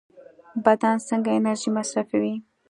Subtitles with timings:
[0.65, 2.35] بدن څنګه انرژي مصرفوي؟